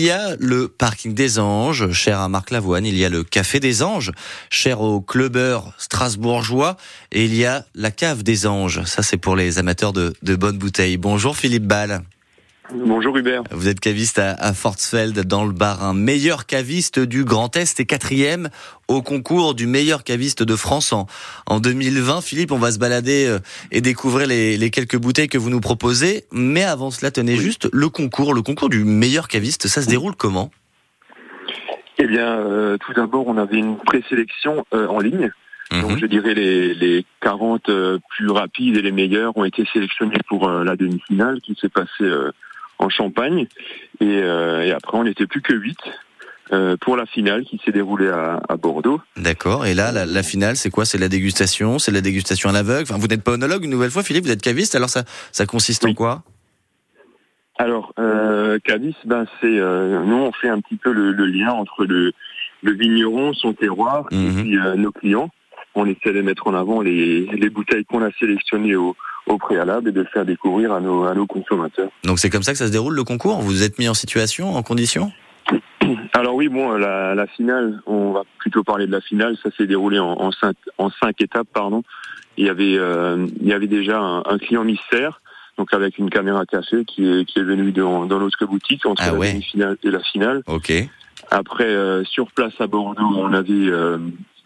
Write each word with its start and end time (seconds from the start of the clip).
Il 0.00 0.06
y 0.06 0.10
a 0.12 0.36
le 0.38 0.68
parking 0.68 1.12
des 1.12 1.40
Anges, 1.40 1.90
cher 1.90 2.20
à 2.20 2.28
Marc 2.28 2.52
Lavoine. 2.52 2.86
Il 2.86 2.96
y 2.96 3.04
a 3.04 3.08
le 3.08 3.24
café 3.24 3.58
des 3.58 3.82
Anges, 3.82 4.12
cher 4.48 4.80
au 4.80 5.00
clubbeur 5.00 5.72
strasbourgeois. 5.76 6.76
Et 7.10 7.24
il 7.24 7.34
y 7.34 7.44
a 7.44 7.66
la 7.74 7.90
cave 7.90 8.22
des 8.22 8.46
Anges. 8.46 8.84
Ça, 8.84 9.02
c'est 9.02 9.16
pour 9.16 9.34
les 9.34 9.58
amateurs 9.58 9.92
de, 9.92 10.14
de 10.22 10.36
bonnes 10.36 10.56
bouteilles. 10.56 10.98
Bonjour 10.98 11.36
Philippe 11.36 11.66
Ball. 11.66 12.04
Bonjour 12.74 13.16
Hubert. 13.16 13.44
Vous 13.50 13.66
êtes 13.66 13.80
caviste 13.80 14.18
à, 14.18 14.32
à 14.32 14.52
Fortsfeld 14.52 15.18
dans 15.26 15.46
le 15.46 15.52
Bas-Rhin. 15.52 15.94
Meilleur 15.94 16.44
caviste 16.44 16.98
du 16.98 17.24
Grand 17.24 17.56
Est 17.56 17.80
et 17.80 17.86
quatrième 17.86 18.50
au 18.88 19.00
concours 19.00 19.54
du 19.54 19.66
meilleur 19.66 20.04
caviste 20.04 20.42
de 20.42 20.54
France 20.54 20.92
en, 20.92 21.06
en 21.46 21.60
2020. 21.60 22.20
Philippe, 22.20 22.52
on 22.52 22.58
va 22.58 22.70
se 22.70 22.78
balader 22.78 23.26
euh, 23.26 23.38
et 23.72 23.80
découvrir 23.80 24.26
les, 24.26 24.58
les, 24.58 24.70
quelques 24.70 24.98
bouteilles 24.98 25.28
que 25.28 25.38
vous 25.38 25.48
nous 25.48 25.60
proposez. 25.60 26.24
Mais 26.30 26.62
avant 26.62 26.90
cela, 26.90 27.10
tenez 27.10 27.32
oui. 27.32 27.38
juste 27.38 27.70
le 27.72 27.88
concours, 27.88 28.34
le 28.34 28.42
concours 28.42 28.68
du 28.68 28.84
meilleur 28.84 29.28
caviste. 29.28 29.66
Ça 29.66 29.80
se 29.80 29.88
déroule 29.88 30.14
comment? 30.14 30.50
Eh 31.96 32.06
bien, 32.06 32.38
euh, 32.38 32.76
tout 32.76 32.92
d'abord, 32.92 33.26
on 33.28 33.38
avait 33.38 33.58
une 33.58 33.78
présélection 33.78 34.66
euh, 34.74 34.86
en 34.88 35.00
ligne. 35.00 35.30
Mmh. 35.70 35.80
Donc 35.82 35.98
je 35.98 36.06
dirais 36.06 36.34
les, 36.34 36.74
les 36.74 37.04
40 37.20 37.68
euh, 37.68 37.98
plus 38.10 38.30
rapides 38.30 38.76
et 38.76 38.82
les 38.82 38.92
meilleurs 38.92 39.36
ont 39.36 39.44
été 39.44 39.66
sélectionnés 39.72 40.20
pour 40.26 40.48
euh, 40.48 40.64
la 40.64 40.76
demi-finale 40.76 41.40
qui 41.42 41.54
s'est 41.60 41.68
passée 41.68 41.88
euh, 42.00 42.32
en 42.78 42.88
Champagne. 42.88 43.46
Et, 44.00 44.06
et, 44.06 44.72
après 44.72 44.96
on 44.98 45.04
n'était 45.04 45.26
plus 45.26 45.42
que 45.42 45.54
8 45.54 45.78
pour 46.80 46.96
la 46.96 47.04
finale 47.04 47.44
qui 47.44 47.60
s'est 47.64 47.72
déroulée 47.72 48.08
à, 48.08 48.40
à 48.48 48.56
Bordeaux. 48.56 49.00
D'accord. 49.16 49.66
Et 49.66 49.74
là, 49.74 49.92
la, 49.92 50.06
la 50.06 50.22
finale, 50.22 50.56
c'est 50.56 50.70
quoi? 50.70 50.86
C'est 50.86 50.96
la 50.96 51.08
dégustation? 51.08 51.78
C'est 51.78 51.92
la 51.92 52.00
dégustation 52.00 52.48
à 52.48 52.52
l'aveugle? 52.52 52.84
Enfin, 52.84 52.96
Vous 52.98 53.06
n'êtes 53.06 53.22
pas 53.22 53.32
onologue 53.32 53.64
une 53.64 53.70
nouvelle 53.70 53.90
fois, 53.90 54.02
Philippe 54.02 54.24
Vous 54.24 54.30
êtes 54.30 54.40
caviste. 54.40 54.74
Alors 54.74 54.88
ça, 54.88 55.04
ça 55.30 55.44
consiste 55.44 55.84
oui. 55.84 55.90
en 55.90 55.94
quoi? 55.94 56.22
Alors, 57.58 57.92
euh, 57.98 58.58
caviste, 58.64 59.04
ben 59.04 59.26
c'est 59.40 59.48
nous 59.50 60.16
on 60.16 60.32
fait 60.32 60.48
un 60.48 60.60
petit 60.60 60.76
peu 60.76 60.92
le, 60.92 61.12
le 61.12 61.26
lien 61.26 61.50
entre 61.52 61.84
le, 61.84 62.12
le 62.62 62.72
vigneron, 62.72 63.34
son 63.34 63.52
terroir, 63.52 64.04
mmh. 64.12 64.16
et 64.16 64.42
puis 64.42 64.58
nos 64.76 64.92
clients 64.92 65.28
on 65.78 65.86
essaie 65.86 66.12
de 66.12 66.22
mettre 66.22 66.46
en 66.46 66.54
avant 66.54 66.80
les, 66.80 67.26
les 67.26 67.50
bouteilles 67.50 67.84
qu'on 67.84 68.02
a 68.02 68.10
sélectionnées 68.18 68.76
au, 68.76 68.96
au, 69.28 69.38
préalable 69.38 69.88
et 69.88 69.92
de 69.92 70.04
faire 70.04 70.24
découvrir 70.24 70.72
à 70.72 70.80
nos, 70.80 71.04
à 71.04 71.14
nos 71.14 71.26
consommateurs. 71.26 71.90
Donc 72.04 72.18
c'est 72.18 72.30
comme 72.30 72.42
ça 72.42 72.52
que 72.52 72.58
ça 72.58 72.66
se 72.66 72.72
déroule 72.72 72.94
le 72.94 73.04
concours? 73.04 73.40
Vous 73.40 73.62
êtes 73.62 73.78
mis 73.78 73.88
en 73.88 73.94
situation, 73.94 74.54
en 74.54 74.62
condition? 74.62 75.12
Alors 76.12 76.34
oui, 76.34 76.48
bon, 76.48 76.72
la, 76.72 77.14
la, 77.14 77.26
finale, 77.26 77.80
on 77.86 78.12
va 78.12 78.22
plutôt 78.38 78.64
parler 78.64 78.86
de 78.86 78.92
la 78.92 79.00
finale. 79.00 79.36
Ça 79.42 79.50
s'est 79.56 79.66
déroulé 79.66 79.98
en, 79.98 80.12
en, 80.12 80.32
cinq, 80.32 80.56
en 80.76 80.90
cinq 80.90 81.20
étapes, 81.20 81.48
pardon. 81.52 81.82
Il 82.36 82.46
y 82.46 82.48
avait, 82.48 82.76
euh, 82.78 83.26
il 83.40 83.48
y 83.48 83.52
avait 83.52 83.66
déjà 83.66 83.98
un, 83.98 84.22
un, 84.26 84.38
client 84.38 84.64
mystère, 84.64 85.20
donc 85.56 85.72
avec 85.72 85.98
une 85.98 86.10
caméra 86.10 86.44
cachée 86.46 86.84
qui 86.84 87.08
est, 87.08 87.24
qui 87.24 87.38
est 87.38 87.42
venu 87.42 87.72
dans, 87.72 88.06
dans 88.06 88.20
notre 88.20 88.46
boutique 88.46 88.86
entre 88.86 89.02
ah 89.04 89.14
ouais. 89.14 89.34
la 89.34 89.40
finale 89.40 89.76
et 89.82 89.90
la 89.90 90.00
finale. 90.00 90.42
Ok. 90.46 90.72
Après, 91.30 91.64
euh, 91.64 92.04
sur 92.04 92.30
place 92.32 92.54
à 92.60 92.66
Bordeaux, 92.66 93.02
on 93.16 93.32
avait 93.32 93.52
euh, 93.52 93.98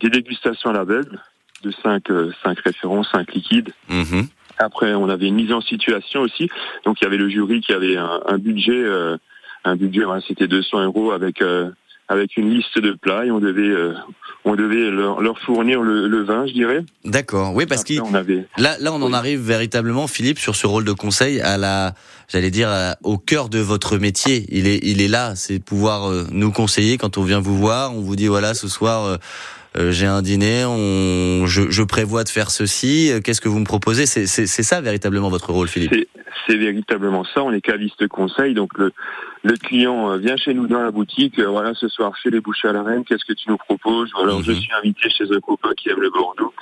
des 0.00 0.08
dégustations 0.08 0.70
à 0.70 0.72
l'aveugle 0.72 1.18
de 1.62 1.70
cinq, 1.82 2.10
euh, 2.10 2.32
cinq 2.42 2.58
références, 2.60 3.10
cinq 3.12 3.32
liquides. 3.34 3.72
Mmh. 3.88 4.22
Après, 4.60 4.94
on 4.94 5.08
avait 5.08 5.26
une 5.26 5.36
mise 5.36 5.52
en 5.52 5.60
situation 5.60 6.20
aussi. 6.20 6.48
Donc, 6.84 6.98
il 7.00 7.04
y 7.04 7.06
avait 7.06 7.16
le 7.16 7.28
jury 7.28 7.60
qui 7.60 7.72
avait 7.72 7.96
un, 7.96 8.20
un 8.26 8.38
budget, 8.38 8.72
euh, 8.72 9.16
un 9.64 9.76
budget, 9.76 10.04
ouais, 10.04 10.18
c'était 10.28 10.46
200 10.46 10.84
euros 10.84 11.12
avec 11.12 11.42
euh, 11.42 11.70
avec 12.08 12.36
une 12.36 12.50
liste 12.50 12.78
de 12.78 12.92
plats 12.92 13.24
et 13.24 13.30
on 13.30 13.38
devait 13.38 13.72
on 14.44 14.56
devait 14.56 14.90
leur, 14.90 15.20
leur 15.20 15.38
fournir 15.38 15.82
le, 15.82 16.08
le, 16.08 16.22
vin, 16.22 16.46
je 16.46 16.52
dirais. 16.52 16.84
D'accord. 17.04 17.54
Oui, 17.54 17.66
parce 17.66 17.84
que 17.84 17.94
avait... 18.16 18.46
là, 18.56 18.76
là, 18.80 18.92
on 18.92 19.02
en 19.02 19.12
arrive 19.12 19.40
véritablement, 19.40 20.06
Philippe, 20.06 20.38
sur 20.38 20.56
ce 20.56 20.66
rôle 20.66 20.84
de 20.84 20.92
conseil 20.92 21.40
à 21.40 21.58
la, 21.58 21.94
j'allais 22.28 22.50
dire, 22.50 22.68
à, 22.70 22.96
au 23.02 23.18
cœur 23.18 23.48
de 23.48 23.58
votre 23.58 23.98
métier. 23.98 24.46
Il 24.48 24.66
est, 24.66 24.80
il 24.82 25.02
est 25.02 25.08
là, 25.08 25.36
c'est 25.36 25.62
pouvoir 25.62 26.08
euh, 26.08 26.26
nous 26.30 26.52
conseiller 26.52 26.96
quand 26.96 27.18
on 27.18 27.22
vient 27.22 27.40
vous 27.40 27.56
voir. 27.56 27.94
On 27.94 28.00
vous 28.00 28.16
dit 28.16 28.28
voilà, 28.28 28.54
ce 28.54 28.68
soir. 28.68 29.18
Euh, 29.76 29.80
euh, 29.80 29.92
j'ai 29.92 30.06
un 30.06 30.22
dîner, 30.22 30.64
on, 30.64 31.46
je, 31.46 31.70
je, 31.70 31.82
prévois 31.82 32.24
de 32.24 32.28
faire 32.28 32.50
ceci. 32.50 33.12
Qu'est-ce 33.24 33.40
que 33.40 33.48
vous 33.48 33.58
me 33.60 33.64
proposez? 33.64 34.06
C'est 34.06 34.26
ça 34.46 34.80
véritablement 34.80 35.28
votre 35.28 35.52
rôle, 35.52 35.68
Philippe? 35.68 36.08
C'est 36.46 36.56
véritablement 36.56 37.24
ça. 37.24 37.42
On 37.42 37.52
est 37.52 37.60
caviste 37.60 38.06
conseil, 38.08 38.54
donc 38.54 38.76
le, 38.78 38.92
le 39.42 39.56
client 39.56 40.16
vient 40.16 40.36
chez 40.36 40.54
nous 40.54 40.66
dans 40.66 40.82
la 40.82 40.90
boutique. 40.90 41.38
Voilà, 41.38 41.74
ce 41.74 41.88
soir 41.88 42.16
chez 42.22 42.30
les 42.30 42.40
bouchers 42.40 42.68
à 42.68 42.72
la 42.72 42.82
reine, 42.82 43.04
qu'est-ce 43.04 43.24
que 43.24 43.32
tu 43.32 43.48
nous 43.48 43.58
proposes? 43.58 44.10
Voilà, 44.14 44.34
mm 44.34 44.40
-hmm. 44.40 44.44
je 44.44 44.52
suis 44.52 44.72
invité 44.78 45.10
chez 45.10 45.24
un 45.36 45.40
copain 45.40 45.72
qui 45.76 45.90
aime 45.90 46.00
le 46.00 46.10
Bordeaux. 46.10 46.52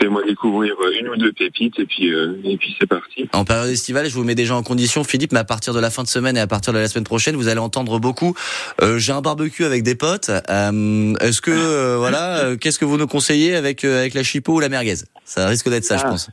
Fais-moi 0.00 0.22
découvrir 0.26 0.74
une 0.98 1.08
ou 1.10 1.16
deux 1.16 1.32
pépites 1.32 1.78
et 1.78 1.84
puis 1.84 2.10
euh, 2.10 2.34
et 2.42 2.56
puis 2.56 2.74
c'est 2.80 2.86
parti. 2.86 3.28
En 3.34 3.44
période 3.44 3.68
estivale, 3.68 4.08
je 4.08 4.14
vous 4.14 4.24
mets 4.24 4.34
déjà 4.34 4.56
en 4.56 4.62
condition, 4.62 5.04
Philippe, 5.04 5.32
mais 5.32 5.40
à 5.40 5.44
partir 5.44 5.74
de 5.74 5.80
la 5.80 5.90
fin 5.90 6.02
de 6.02 6.08
semaine 6.08 6.38
et 6.38 6.40
à 6.40 6.46
partir 6.46 6.72
de 6.72 6.78
la 6.78 6.88
semaine 6.88 7.04
prochaine, 7.04 7.36
vous 7.36 7.48
allez 7.48 7.60
entendre 7.60 7.98
beaucoup. 7.98 8.34
Euh, 8.80 8.98
J'ai 8.98 9.12
un 9.12 9.20
barbecue 9.20 9.64
avec 9.64 9.82
des 9.82 9.94
potes. 9.94 10.30
Euh, 10.30 11.14
Est-ce 11.20 11.42
que 11.42 11.50
euh, 11.50 11.96
voilà, 11.98 12.56
qu'est-ce 12.58 12.78
que 12.78 12.86
vous 12.86 12.96
nous 12.96 13.06
conseillez 13.06 13.54
avec 13.54 13.84
avec 13.84 14.14
la 14.14 14.22
chipot 14.22 14.54
ou 14.54 14.60
la 14.60 14.70
merguez? 14.70 14.94
Ça 15.24 15.46
risque 15.46 15.68
d'être 15.68 15.84
ça, 15.84 15.96
ah. 15.96 16.02
je 16.02 16.04
pense. 16.04 16.30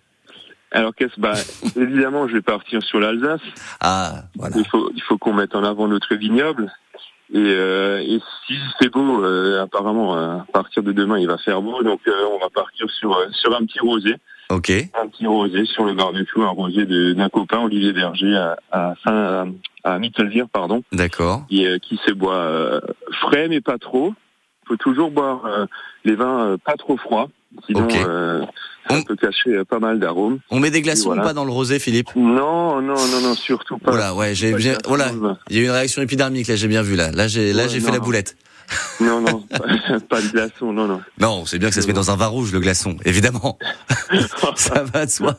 Alors 0.72 0.94
qu'est-ce 0.96 1.20
bah 1.20 1.34
évidemment, 1.76 2.28
je 2.28 2.34
vais 2.34 2.42
partir 2.42 2.82
sur 2.84 3.00
l'Alsace. 3.00 3.42
Ah 3.82 4.24
voilà. 4.36 4.56
Il 4.58 4.68
faut 4.68 4.92
il 4.96 5.02
faut 5.02 5.18
qu'on 5.18 5.34
mette 5.34 5.56
en 5.56 5.64
avant 5.64 5.88
notre 5.90 6.16
vignoble. 6.16 6.72
Et, 7.34 7.38
euh, 7.38 8.00
et, 8.00 8.20
si 8.46 8.56
c'est 8.80 8.90
beau, 8.90 9.24
euh, 9.24 9.62
apparemment, 9.62 10.16
à 10.16 10.46
partir 10.54 10.84
de 10.84 10.92
demain, 10.92 11.20
il 11.20 11.28
va 11.28 11.38
faire 11.38 11.62
beau, 11.62 11.84
donc 11.84 12.00
euh, 12.08 12.26
on 12.34 12.40
va 12.40 12.50
partir 12.50 12.90
sur 12.90 13.18
sur 13.32 13.56
un 13.56 13.66
petit 13.66 13.80
rosé. 13.80 14.16
Ok. 14.50 14.70
Un 14.70 15.08
petit 15.08 15.28
rosé 15.28 15.66
sur 15.66 15.84
le 15.84 15.94
barbecue, 15.94 16.42
un 16.42 16.50
rosé 16.50 16.86
d'un 16.86 17.28
copain, 17.28 17.60
Olivier 17.60 17.92
Berger, 17.92 18.34
à, 18.34 18.58
à 18.72 18.94
Saint, 19.04 19.52
à, 19.84 20.00
Mittelvire, 20.00 20.48
pardon. 20.48 20.84
D'accord. 20.94 21.46
Qui, 21.50 21.68
qui 21.82 22.00
se 22.06 22.14
boit 22.14 22.80
frais, 23.12 23.50
mais 23.50 23.60
pas 23.60 23.78
trop. 23.78 24.14
Il 24.64 24.68
faut 24.70 24.78
toujours 24.78 25.12
boire 25.12 25.68
les 26.06 26.16
vins 26.16 26.56
pas 26.64 26.76
trop 26.76 26.96
froids. 26.96 27.28
Sinon, 27.66 27.86
okay. 27.86 28.04
euh, 28.06 28.42
ça 28.90 28.96
on... 28.96 29.04
peut 29.04 29.16
cacher 29.16 29.64
pas 29.66 29.80
mal 29.80 30.00
d'arômes. 30.00 30.40
On 30.50 30.60
met 30.60 30.72
des 30.72 30.82
glaçons 30.82 31.06
voilà. 31.06 31.24
ou 31.24 31.26
pas 31.26 31.34
dans 31.34 31.46
le 31.46 31.52
rosé, 31.52 31.80
Philippe? 31.80 32.10
Non, 32.16 32.82
non, 32.82 32.96
non, 32.96 33.22
non, 33.22 33.34
surtout 33.36 33.78
pas. 33.78 33.92
Voilà, 33.92 34.14
ouais, 34.14 34.36
j'ai, 34.36 34.54
voilà, 34.86 35.12
il 35.50 35.56
y 35.56 35.60
a 35.60 35.62
eu 35.62 35.66
une 35.66 35.72
réaction 35.72 36.02
épidermique 36.02 36.48
là, 36.48 36.56
j'ai 36.56 36.68
bien 36.68 36.82
vu 36.82 36.96
là. 36.96 37.12
Là, 37.12 37.28
j'ai, 37.28 37.54
là, 37.54 37.64
ouais, 37.64 37.70
j'ai 37.70 37.80
fait 37.80 37.92
la 37.92 38.00
boulette. 38.00 38.36
Non, 39.00 39.22
non, 39.22 39.46
pas 40.10 40.22
de 40.22 40.28
glaçon, 40.28 40.74
non, 40.74 40.88
non. 40.88 41.02
Non, 41.20 41.46
c'est 41.46 41.60
bien 41.60 41.70
que 41.70 41.76
ça 41.76 41.82
se 41.82 41.88
met 41.88 41.94
dans 41.94 42.12
un 42.12 42.16
vin 42.16 42.28
rouge, 42.28 42.52
le 42.52 42.60
glaçon, 42.60 42.98
évidemment. 43.06 43.58
ça 44.56 44.84
va 44.84 45.06
de 45.06 45.12
soi. 45.12 45.38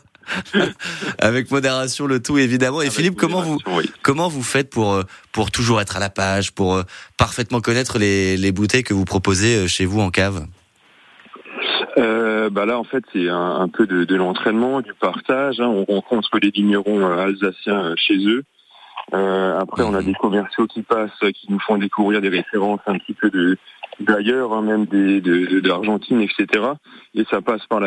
Avec 1.18 1.50
modération, 1.50 2.06
le 2.06 2.20
tout 2.20 2.38
évidemment. 2.38 2.80
Et 2.80 2.86
Avec 2.86 2.96
Philippe, 2.96 3.16
comment 3.16 3.40
vous 3.40 3.58
oui. 3.68 3.90
comment 4.02 4.28
vous 4.28 4.42
faites 4.42 4.68
pour 4.68 5.02
pour 5.32 5.50
toujours 5.50 5.80
être 5.80 5.96
à 5.96 6.00
la 6.00 6.10
page, 6.10 6.52
pour 6.52 6.82
parfaitement 7.16 7.62
connaître 7.62 7.98
les, 7.98 8.36
les 8.36 8.52
bouteilles 8.52 8.82
que 8.82 8.92
vous 8.92 9.06
proposez 9.06 9.66
chez 9.68 9.86
vous 9.86 10.00
en 10.00 10.10
cave? 10.10 10.46
Euh, 11.98 12.50
bah 12.50 12.64
là, 12.64 12.78
en 12.78 12.84
fait, 12.84 13.04
c'est 13.12 13.28
un, 13.28 13.60
un, 13.60 13.68
peu 13.68 13.86
de, 13.86 14.04
de 14.04 14.16
l'entraînement, 14.16 14.80
du 14.80 14.94
partage. 14.94 15.60
Hein. 15.60 15.66
On 15.66 15.84
rencontre 15.84 16.38
des 16.38 16.50
vignerons 16.50 17.00
euh, 17.00 17.26
alsaciens 17.26 17.94
chez 17.96 18.18
eux. 18.26 18.44
Euh, 19.14 19.58
après, 19.58 19.82
on 19.82 19.94
a 19.94 20.02
des 20.02 20.14
commerciaux 20.14 20.66
qui 20.66 20.82
passent, 20.82 21.18
qui 21.18 21.46
nous 21.50 21.60
font 21.60 21.78
découvrir 21.78 22.20
des 22.20 22.28
références 22.28 22.80
un 22.86 22.98
petit 22.98 23.14
peu 23.14 23.30
de 23.30 23.56
d'ailleurs, 24.00 24.52
hein, 24.52 24.62
même 24.62 24.86
des 24.86 25.20
d'Argentine, 25.60 26.18
de, 26.18 26.24
etc. 26.24 26.64
Et 27.14 27.24
ça 27.30 27.40
passe 27.40 27.66
par 27.66 27.80
la 27.80 27.86